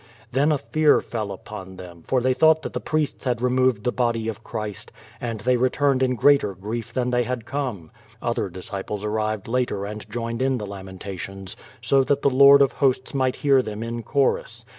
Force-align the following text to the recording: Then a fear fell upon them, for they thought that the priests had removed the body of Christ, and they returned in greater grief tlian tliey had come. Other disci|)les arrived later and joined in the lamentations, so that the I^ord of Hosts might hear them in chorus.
Then 0.31 0.51
a 0.51 0.57
fear 0.57 0.99
fell 0.99 1.31
upon 1.31 1.75
them, 1.77 2.01
for 2.01 2.21
they 2.21 2.33
thought 2.33 2.63
that 2.63 2.73
the 2.73 2.79
priests 2.79 3.25
had 3.25 3.39
removed 3.39 3.83
the 3.83 3.91
body 3.91 4.27
of 4.27 4.43
Christ, 4.43 4.91
and 5.19 5.41
they 5.41 5.57
returned 5.57 6.01
in 6.01 6.15
greater 6.15 6.55
grief 6.55 6.91
tlian 6.91 7.11
tliey 7.11 7.25
had 7.25 7.45
come. 7.45 7.91
Other 8.19 8.49
disci|)les 8.49 9.05
arrived 9.05 9.47
later 9.47 9.85
and 9.85 10.09
joined 10.09 10.41
in 10.41 10.57
the 10.57 10.65
lamentations, 10.65 11.55
so 11.83 12.03
that 12.03 12.23
the 12.23 12.31
I^ord 12.31 12.61
of 12.61 12.71
Hosts 12.71 13.13
might 13.13 13.35
hear 13.45 13.61
them 13.61 13.83
in 13.83 14.01
chorus. 14.01 14.65